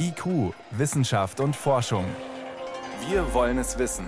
IQ, 0.00 0.54
Wissenschaft 0.70 1.40
und 1.40 1.54
Forschung. 1.54 2.04
Wir 3.08 3.34
wollen 3.34 3.58
es 3.58 3.78
wissen. 3.78 4.06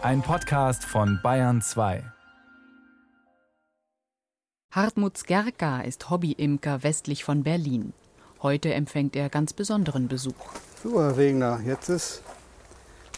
Ein 0.00 0.22
Podcast 0.22 0.84
von 0.84 1.20
Bayern 1.22 1.60
2. 1.60 2.02
Hartmut 4.70 5.18
Skerka 5.18 5.80
ist 5.80 6.08
Hobbyimker 6.08 6.82
westlich 6.82 7.24
von 7.24 7.42
Berlin. 7.42 7.92
Heute 8.42 8.72
empfängt 8.72 9.16
er 9.16 9.28
ganz 9.28 9.52
besonderen 9.52 10.08
Besuch. 10.08 10.54
So, 10.82 11.00
Herr 11.02 11.16
Regner, 11.16 11.60
jetzt 11.66 11.90
ist 11.90 12.22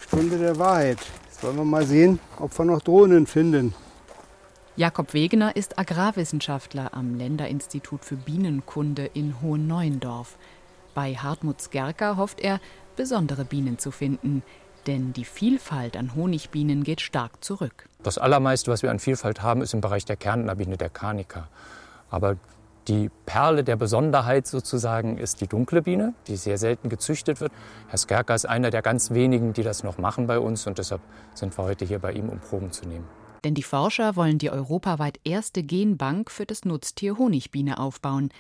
Stunde 0.01 0.39
der 0.39 0.59
Wahrheit. 0.59 0.99
Jetzt 1.27 1.45
wollen 1.45 1.57
wir 1.57 1.65
mal 1.65 1.87
sehen, 1.87 2.19
ob 2.39 2.59
wir 2.59 2.65
noch 2.65 2.81
Drohnen 2.81 3.27
finden. 3.27 3.73
Jakob 4.75 5.13
Wegener 5.15 5.55
ist 5.55 5.79
Agrarwissenschaftler 5.79 6.95
am 6.95 7.15
Länderinstitut 7.15 8.05
für 8.05 8.17
Bienenkunde 8.17 9.05
in 9.05 9.41
Hohenneuendorf. 9.41 10.37
Bei 10.95 11.15
Hartmut 11.15 11.61
Skerka 11.61 12.17
hofft 12.17 12.41
er, 12.41 12.61
besondere 12.97 13.45
Bienen 13.45 13.79
zu 13.79 13.91
finden, 13.91 14.43
denn 14.87 15.13
die 15.13 15.25
Vielfalt 15.25 15.97
an 15.97 16.15
Honigbienen 16.15 16.85
geht 16.85 17.01
stark 17.01 17.43
zurück. 17.43 17.89
Das 18.03 18.19
allermeiste, 18.19 18.71
was 18.71 18.83
wir 18.83 18.91
an 18.91 18.99
Vielfalt 18.99 19.43
haben, 19.43 19.63
ist 19.63 19.75
im 19.75 19.81
Bereich 19.81 20.05
der 20.05 20.17
Kärntnerbiene, 20.17 20.77
der 20.77 20.91
Carnica. 20.91 21.49
Aber 22.11 22.37
die 22.89 23.11
Perle 23.27 23.63
der 23.63 23.77
Besonderheit 23.77 24.47
sozusagen 24.47 25.17
ist 25.17 25.41
die 25.41 25.47
dunkle 25.47 25.83
Biene, 25.83 26.15
die 26.27 26.37
sehr 26.37 26.59
selten 26.59 26.89
gezüchtet 26.89 27.41
wird. 27.41 27.53
Herr 27.89 27.99
Skerka 27.99 28.35
ist 28.35 28.45
einer 28.45 28.71
der 28.71 28.83
ganz 28.83 29.13
wenigen, 29.13 29.53
die 29.53 29.63
das 29.63 29.85
noch 29.85 29.99
machen 29.99 30.27
bei 30.27 30.39
uns 30.39 30.67
und 30.67 30.79
deshalb 30.79 31.01
sind 31.33 31.57
wir 31.57 31.65
heute 31.65 31.85
hier 31.85 32.01
bei 32.01 32.13
ihm, 32.13 32.29
um 32.29 32.41
Proben 32.41 32.73
zu 32.73 32.87
nehmen. 32.87 33.07
Denn 33.45 33.55
die 33.55 33.63
Forscher 33.63 34.17
wollen 34.17 34.39
die 34.39 34.51
europaweit 34.51 35.19
erste 35.25 35.63
Genbank 35.63 36.31
für 36.31 36.45
das 36.45 36.65
Nutztier 36.65 37.19
Honigbiene 37.19 37.79
aufbauen. 37.79 38.31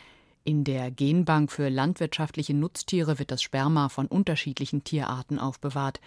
In 0.44 0.64
der 0.64 0.90
Genbank 0.90 1.52
für 1.52 1.68
landwirtschaftliche 1.68 2.52
Nutztiere 2.52 3.20
wird 3.20 3.30
das 3.30 3.42
Sperma 3.42 3.88
von 3.88 4.08
unterschiedlichen 4.08 4.82
Tierarten 4.82 5.38
aufbewahrt. 5.38 6.00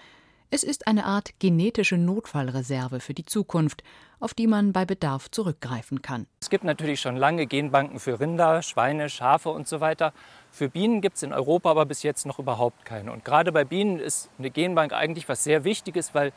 Es 0.52 0.64
ist 0.64 0.88
eine 0.88 1.06
Art 1.06 1.40
genetische 1.40 1.96
Notfallreserve 1.96 3.00
für 3.00 3.14
die 3.14 3.24
Zukunft, 3.24 3.82
auf 4.20 4.34
die 4.34 4.48
man 4.48 4.74
bei 4.74 4.84
Bedarf 4.84 5.32
zurückgreifen 5.32 6.02
kann. 6.02 6.28
Es 6.42 6.50
gibt 6.50 6.66
natürlich 6.66 7.00
schon 7.00 7.16
lange 7.16 7.46
Genbanken 7.48 7.98
für 7.98 8.20
Rinder, 8.20 8.62
Schweine, 8.62 9.08
Schafe 9.08 9.52
und 9.52 9.70
so 9.70 9.80
weiter. 9.80 10.12
Für 10.52 10.68
Bienen 10.68 11.00
gibt 11.00 11.16
es 11.16 11.24
in 11.24 11.32
Europa 11.32 11.72
aber 11.72 11.86
bis 11.86 12.04
jetzt 12.04 12.26
noch 12.26 12.38
überhaupt 12.38 12.84
keine. 12.84 13.14
Und 13.14 13.24
gerade 13.24 13.54
bei 13.54 13.64
Bienen 13.64 14.00
ist 14.00 14.30
eine 14.38 14.50
Genbank 14.50 14.92
eigentlich 14.92 15.30
was 15.30 15.46
sehr 15.46 15.64
Wichtiges, 15.64 16.14
weil 16.14 16.34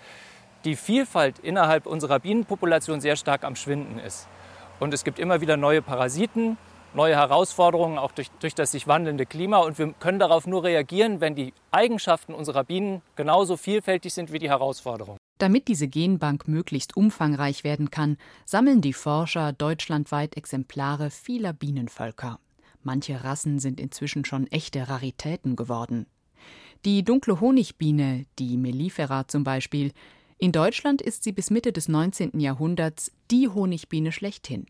die 0.64 0.76
Vielfalt 0.76 1.40
innerhalb 1.40 1.84
unserer 1.84 2.20
Bienenpopulation 2.20 3.00
sehr 3.00 3.16
stark 3.16 3.42
am 3.42 3.56
Schwinden 3.56 3.98
ist. 3.98 4.28
Und 4.78 4.94
es 4.94 5.02
gibt 5.02 5.18
immer 5.18 5.40
wieder 5.40 5.56
neue 5.56 5.82
Parasiten, 5.82 6.56
neue 6.98 7.14
Herausforderungen, 7.14 7.96
auch 7.96 8.12
durch, 8.12 8.28
durch 8.40 8.54
das 8.54 8.72
sich 8.72 8.88
wandelnde 8.88 9.24
Klima. 9.24 9.58
Und 9.58 9.78
wir 9.78 9.94
können 9.94 10.18
darauf 10.18 10.46
nur 10.46 10.64
reagieren, 10.64 11.20
wenn 11.20 11.34
die 11.36 11.54
Eigenschaften 11.70 12.34
unserer 12.34 12.64
Bienen 12.64 13.02
genauso 13.16 13.56
vielfältig 13.56 14.12
sind 14.12 14.32
wie 14.32 14.40
die 14.40 14.50
Herausforderungen. 14.50 15.18
Damit 15.38 15.68
diese 15.68 15.86
Genbank 15.86 16.48
möglichst 16.48 16.96
umfangreich 16.96 17.62
werden 17.62 17.92
kann, 17.92 18.18
sammeln 18.44 18.80
die 18.80 18.92
Forscher 18.92 19.52
deutschlandweit 19.52 20.36
Exemplare 20.36 21.10
vieler 21.10 21.52
Bienenvölker. 21.52 22.40
Manche 22.82 23.22
Rassen 23.22 23.60
sind 23.60 23.80
inzwischen 23.80 24.24
schon 24.24 24.48
echte 24.48 24.88
Raritäten 24.88 25.54
geworden. 25.54 26.06
Die 26.84 27.04
dunkle 27.04 27.40
Honigbiene, 27.40 28.26
die 28.40 28.56
Mellifera 28.56 29.28
zum 29.28 29.44
Beispiel, 29.44 29.92
in 30.38 30.50
Deutschland 30.50 31.00
ist 31.00 31.22
sie 31.22 31.32
bis 31.32 31.50
Mitte 31.50 31.72
des 31.72 31.88
19. 31.88 32.40
Jahrhunderts 32.40 33.12
die 33.30 33.48
Honigbiene 33.48 34.10
schlechthin. 34.10 34.66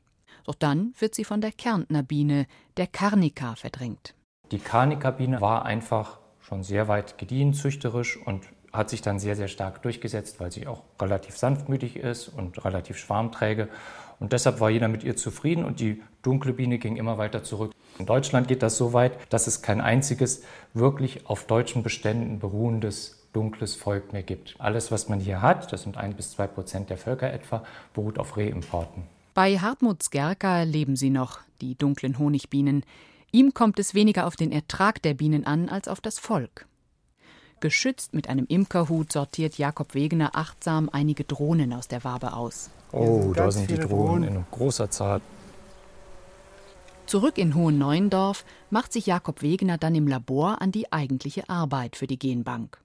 Doch 0.48 0.54
dann 0.54 0.94
wird 0.98 1.14
sie 1.14 1.24
von 1.24 1.42
der 1.42 1.52
Kärntner 1.52 2.02
Biene, 2.02 2.46
der 2.78 2.86
Carnica, 2.86 3.54
verdrängt. 3.54 4.14
Die 4.50 4.58
Carnica-Biene 4.58 5.42
war 5.42 5.66
einfach 5.66 6.20
schon 6.41 6.62
sehr 6.62 6.88
weit 6.88 7.18
gediehen 7.18 7.52
züchterisch 7.52 8.16
und 8.16 8.46
hat 8.72 8.88
sich 8.88 9.02
dann 9.02 9.19
sehr, 9.19 9.36
sehr 9.36 9.48
stark 9.48 9.82
durchgesetzt, 9.82 10.41
weil 10.41 10.50
sie 10.50 10.66
auch 10.66 10.84
relativ 11.02 11.36
sanftmütig 11.36 11.96
ist 11.96 12.28
und 12.28 12.64
relativ 12.64 12.96
schwarmträge. 12.96 13.69
Und 14.20 14.32
deshalb 14.32 14.59
war 14.59 14.70
jeder 14.70 14.88
mit 14.88 15.04
ihr 15.04 15.16
zufrieden 15.16 15.66
und 15.66 15.81
die 15.81 16.03
dunkle 16.22 16.54
Biene 16.54 16.78
ging 16.78 16.97
immer 16.97 17.19
weiter 17.19 17.42
zurück. 17.42 17.72
In 17.98 18.06
Deutschland 18.06 18.48
geht 18.48 18.62
das 18.62 18.78
so 18.78 18.94
weit, 18.94 19.12
dass 19.28 19.48
es 19.48 19.60
kein 19.60 19.82
einziges 19.82 20.44
wirklich 20.72 21.26
auf 21.26 21.44
deutschen 21.44 21.82
Beständen 21.82 22.38
beruhendes 22.38 23.28
dunkles 23.34 23.76
Volk 23.76 24.15
mehr 24.15 24.22
gibt. 24.22 24.56
Alles, 24.59 24.91
was 24.91 25.10
man 25.10 25.20
hier 25.20 25.42
hat, 25.42 25.75
das 25.75 25.82
sind 25.82 25.98
ein 25.98 26.15
bis 26.15 26.30
zwei 26.30 26.47
Prozent 26.47 26.88
der 26.88 26.97
Völker 26.97 27.30
etwa, 27.30 27.65
beruht 27.92 28.19
auf 28.19 28.38
Rehimporten. 28.38 29.17
Bei 29.38 29.56
Hartmut 29.56 30.03
Skerka 30.03 30.65
leben 30.65 30.97
sie 30.97 31.10
noch, 31.10 31.38
die 31.60 31.76
dunklen 31.76 32.19
Honigbienen. 32.19 32.82
Ihm 33.31 33.54
kommt 33.54 33.78
es 33.78 33.94
weniger 33.94 34.26
auf 34.26 34.34
den 34.34 34.50
Ertrag 34.50 35.00
der 35.03 35.15
Bienen 35.15 35.47
an 35.47 35.69
als 35.69 35.87
auf 35.87 36.00
das 36.00 36.19
Volk. 36.19 36.66
Geschützt 37.60 38.15
mit 38.15 38.28
einem 38.28 38.47
Imkerhut 38.47 39.12
sortiert 39.12 39.56
Jakob 39.56 39.94
Wegener 39.94 40.31
achtsam 40.34 40.91
einige 40.91 41.22
Drohnen 41.22 41.72
aus 41.72 41.87
der 41.87 42.03
Wabe 42.03 42.32
aus. 42.32 42.71
Oh, 42.91 43.32
da 43.32 43.53
sind 43.53 43.71
die 43.71 43.77
Drohnen 43.77 44.25
in 44.25 44.44
großer 44.50 44.91
Zahl. 44.91 45.21
Zurück 47.06 47.38
in 47.38 47.54
Hohenneuendorf 47.54 48.44
macht 48.71 48.93
sich 48.93 49.06
Jakob 49.06 49.43
Wegener 49.43 49.78
dann 49.78 49.94
im 49.94 50.09
Labor 50.09 50.60
an 50.60 50.72
die 50.72 50.93
eigentliche 50.93 51.48
Arbeit 51.48 51.94
für 51.94 52.09
die 52.09 52.19
Genbank. 52.19 52.81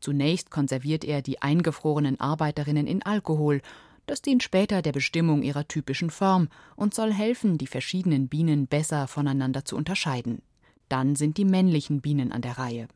Zunächst 0.00 0.50
konserviert 0.50 1.04
er 1.04 1.22
die 1.22 1.40
eingefrorenen 1.40 2.18
Arbeiterinnen 2.18 2.88
in 2.88 3.04
Alkohol. 3.04 3.62
Das 4.06 4.20
dient 4.20 4.42
später 4.42 4.82
der 4.82 4.92
Bestimmung 4.92 5.42
ihrer 5.42 5.68
typischen 5.68 6.10
Form 6.10 6.48
und 6.76 6.94
soll 6.94 7.12
helfen, 7.12 7.58
die 7.58 7.66
verschiedenen 7.66 8.28
Bienen 8.28 8.66
besser 8.66 9.06
voneinander 9.06 9.64
zu 9.64 9.76
unterscheiden. 9.76 10.42
Dann 10.88 11.14
sind 11.16 11.38
die 11.38 11.44
männlichen 11.44 12.00
Bienen 12.00 12.32
an 12.32 12.42
der 12.42 12.58
Reihe. 12.58 12.88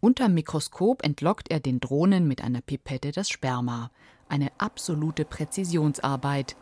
Unterm 0.00 0.32
Mikroskop 0.32 1.04
entlockt 1.04 1.50
er 1.50 1.60
den 1.60 1.80
Drohnen 1.80 2.26
mit 2.26 2.42
einer 2.42 2.62
Pipette 2.62 3.12
das 3.12 3.28
Sperma. 3.28 3.90
Eine 4.28 4.50
absolute 4.56 5.24
Präzisionsarbeit, 5.24 6.56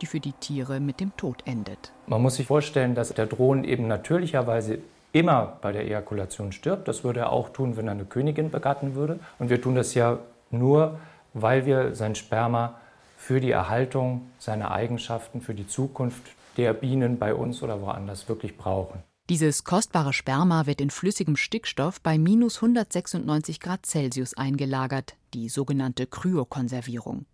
die 0.00 0.06
für 0.06 0.20
die 0.20 0.32
Tiere 0.32 0.78
mit 0.78 1.00
dem 1.00 1.16
Tod 1.16 1.42
endet. 1.46 1.92
Man 2.06 2.22
muss 2.22 2.36
sich 2.36 2.46
vorstellen, 2.46 2.94
dass 2.94 3.12
der 3.12 3.26
Drohnen 3.26 3.64
eben 3.64 3.88
natürlicherweise 3.88 4.78
immer 5.12 5.58
bei 5.62 5.72
der 5.72 5.84
Ejakulation 5.84 6.52
stirbt. 6.52 6.86
Das 6.86 7.02
würde 7.02 7.20
er 7.20 7.32
auch 7.32 7.48
tun, 7.48 7.76
wenn 7.76 7.88
er 7.88 7.92
eine 7.92 8.04
Königin 8.04 8.50
begatten 8.50 8.94
würde. 8.94 9.18
Und 9.38 9.48
wir 9.48 9.60
tun 9.60 9.74
das 9.74 9.94
ja 9.94 10.18
nur, 10.50 10.98
weil 11.32 11.66
wir 11.66 11.94
sein 11.94 12.14
Sperma 12.14 12.78
für 13.24 13.40
die 13.40 13.52
Erhaltung 13.52 14.30
seiner 14.38 14.70
Eigenschaften, 14.70 15.40
für 15.40 15.54
die 15.54 15.66
Zukunft 15.66 16.22
der 16.58 16.74
Bienen 16.74 17.18
bei 17.18 17.34
uns 17.34 17.62
oder 17.62 17.80
woanders 17.80 18.28
wirklich 18.28 18.58
brauchen. 18.58 19.02
Dieses 19.30 19.64
kostbare 19.64 20.12
Sperma 20.12 20.66
wird 20.66 20.82
in 20.82 20.90
flüssigem 20.90 21.36
Stickstoff 21.36 22.02
bei 22.02 22.18
minus 22.18 22.56
196 22.56 23.60
Grad 23.60 23.86
Celsius 23.86 24.34
eingelagert, 24.36 25.14
die 25.32 25.48
sogenannte 25.48 26.06
Kryokonservierung. 26.06 27.24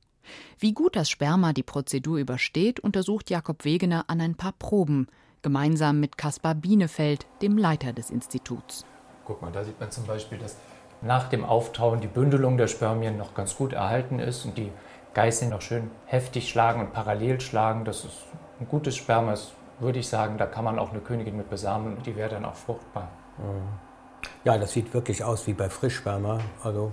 Wie 0.61 0.75
gut 0.75 0.95
das 0.95 1.11
Sperma 1.11 1.53
die 1.53 1.65
Prozedur 1.65 2.19
übersteht, 2.19 2.79
untersucht 2.79 3.29
Jakob 3.29 3.65
Wegener 3.65 4.05
an 4.07 4.21
ein 4.21 4.37
paar 4.37 4.53
Proben, 4.53 5.09
gemeinsam 5.43 5.99
mit 5.99 6.17
Caspar 6.17 6.55
Bienefeld, 6.55 7.27
dem 7.43 7.59
Leiter 7.59 7.93
des 7.93 8.11
Instituts. 8.11 8.85
Guck 9.25 9.43
mal, 9.43 9.51
da 9.51 9.65
sieht 9.65 9.81
man 9.81 9.91
zum 9.91 10.07
Beispiel, 10.07 10.39
dass 10.39 10.57
nach 11.03 11.29
dem 11.29 11.45
Auftauen 11.45 12.01
die 12.01 12.07
Bündelung 12.07 12.59
der 12.59 12.69
Spermien 12.69 13.17
noch 13.17 13.35
ganz 13.35 13.57
gut 13.57 13.73
erhalten 13.73 14.21
ist 14.21 14.45
und 14.45 14.57
die 14.57 14.71
Geißeln 15.15 15.51
noch 15.51 15.63
schön 15.63 15.91
heftig 16.07 16.49
schlagen 16.49 16.81
und 16.81 16.93
parallel 16.93 17.41
schlagen. 17.41 17.85
Das 17.85 18.05
ist 18.05 18.27
ein 18.61 18.69
gutes 18.69 18.97
Sperma, 18.97 19.33
das 19.33 19.53
würde 19.79 19.99
ich 19.99 20.09
sagen, 20.09 20.39
da 20.39 20.47
kann 20.47 20.65
man 20.65 20.79
auch 20.79 20.91
eine 20.91 21.01
Königin 21.01 21.37
mit 21.37 21.51
besamen 21.51 21.97
und 21.97 22.07
die 22.07 22.15
wäre 22.15 22.31
dann 22.31 22.45
auch 22.45 22.55
fruchtbar. 22.55 23.09
Ja, 24.45 24.59
das 24.59 24.73
sieht 24.73 24.93
wirklich 24.93 25.25
aus 25.25 25.47
wie 25.47 25.55
bei 25.55 25.69
Frischsperma. 25.69 26.41
Also 26.63 26.93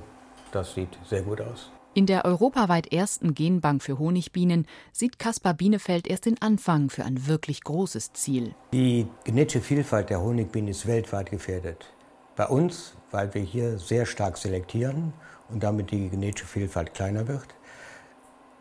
das 0.52 0.74
sieht 0.74 0.98
sehr 1.06 1.22
gut 1.22 1.42
aus. 1.42 1.70
In 1.94 2.06
der 2.06 2.26
europaweit 2.26 2.94
ersten 2.94 3.34
Genbank 3.34 3.82
für 3.82 3.98
Honigbienen 3.98 4.68
sieht 4.92 5.18
Caspar 5.18 5.56
Bienefeld 5.56 6.08
erst 6.08 6.26
den 6.28 6.40
Anfang 6.42 6.90
für 6.90 7.04
ein 7.04 7.26
wirklich 7.26 7.64
großes 7.64 8.14
Ziel. 8.14 8.54
Die 8.72 9.08
genetische 9.24 9.62
Vielfalt 9.62 10.12
der 10.12 10.22
Honigbienen 10.22 10.70
ist 10.70 10.86
weltweit 10.86 11.32
gefährdet. 11.32 11.92
Bei 12.36 12.46
uns, 12.46 12.96
weil 13.10 13.34
wir 13.34 13.42
hier 13.42 13.80
sehr 13.80 14.06
stark 14.06 14.38
selektieren 14.38 15.12
und 15.50 15.64
damit 15.64 15.90
die 15.90 16.10
genetische 16.10 16.46
Vielfalt 16.46 16.94
kleiner 16.94 17.28
wird. 17.28 17.48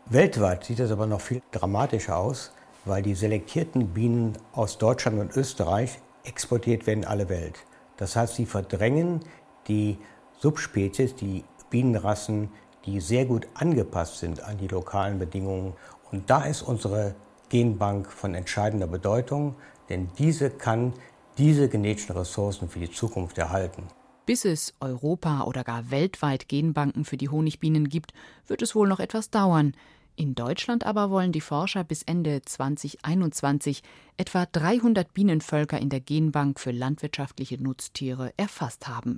Weltweit 0.09 0.63
sieht 0.63 0.79
es 0.79 0.89
aber 0.89 1.05
noch 1.05 1.19
viel 1.19 1.41
dramatischer 1.51 2.17
aus, 2.17 2.53
weil 2.85 3.01
die 3.01 3.13
selektierten 3.13 3.89
Bienen 3.89 4.37
aus 4.53 4.77
Deutschland 4.77 5.19
und 5.19 5.35
Österreich 5.35 5.99
exportiert 6.23 6.87
werden 6.87 7.01
in 7.01 7.09
alle 7.09 7.27
Welt. 7.27 7.65
Das 7.97 8.15
heißt, 8.15 8.35
sie 8.35 8.45
verdrängen 8.45 9.19
die 9.67 9.97
Subspezies, 10.39 11.13
die 11.15 11.43
Bienenrassen, 11.69 12.49
die 12.85 13.01
sehr 13.01 13.25
gut 13.25 13.49
angepasst 13.53 14.19
sind 14.19 14.41
an 14.41 14.57
die 14.57 14.69
lokalen 14.69 15.19
Bedingungen. 15.19 15.73
Und 16.09 16.29
da 16.29 16.45
ist 16.45 16.61
unsere 16.61 17.13
Genbank 17.49 18.09
von 18.09 18.33
entscheidender 18.33 18.87
Bedeutung, 18.87 19.55
denn 19.89 20.07
diese 20.17 20.49
kann 20.49 20.93
diese 21.37 21.67
genetischen 21.67 22.15
Ressourcen 22.15 22.69
für 22.69 22.79
die 22.79 22.91
Zukunft 22.91 23.37
erhalten. 23.37 23.83
Bis 24.27 24.43
es 24.43 24.73
Europa 24.81 25.43
oder 25.43 25.63
gar 25.63 25.89
weltweit 25.89 26.49
Genbanken 26.49 27.05
für 27.05 27.15
die 27.15 27.29
Honigbienen 27.29 27.87
gibt, 27.87 28.11
wird 28.45 28.61
es 28.61 28.75
wohl 28.75 28.89
noch 28.89 28.99
etwas 28.99 29.29
dauern. 29.29 29.71
In 30.17 30.35
Deutschland 30.35 30.85
aber 30.85 31.09
wollen 31.09 31.31
die 31.31 31.39
Forscher 31.39 31.85
bis 31.85 32.03
Ende 32.03 32.41
2021 32.41 33.83
etwa 34.17 34.45
300 34.45 35.13
Bienenvölker 35.13 35.79
in 35.79 35.87
der 35.87 36.01
Genbank 36.01 36.59
für 36.59 36.71
landwirtschaftliche 36.71 37.63
Nutztiere 37.63 38.33
erfasst 38.35 38.89
haben 38.89 39.15